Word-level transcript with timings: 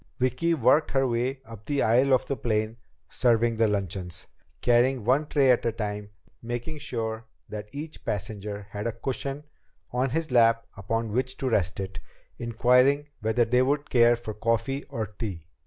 Vicki 0.17 0.55
worked 0.55 0.89
her 0.93 1.07
way 1.07 1.41
up 1.45 1.67
the 1.67 1.83
aisle 1.83 2.11
of 2.11 2.25
the 2.25 2.35
plane 2.35 2.77
serving 3.07 3.55
the 3.57 3.67
luncheons, 3.67 4.25
carrying 4.59 5.03
one 5.03 5.27
tray 5.27 5.51
at 5.51 5.63
a 5.63 5.71
time, 5.71 6.09
making 6.41 6.79
sure 6.79 7.25
that 7.49 7.69
each 7.71 8.03
passenger 8.03 8.65
had 8.71 8.87
a 8.87 8.93
cushion 8.93 9.43
on 9.91 10.09
his 10.09 10.31
lap 10.31 10.65
upon 10.75 11.11
which 11.11 11.37
to 11.37 11.47
rest 11.47 11.79
it, 11.79 11.99
inquiring 12.39 13.09
whether 13.19 13.45
he 13.45 13.61
would 13.61 13.91
care 13.91 14.15
for 14.15 14.33
coffee 14.33 14.83
or 14.85 15.05
tea. 15.05 15.45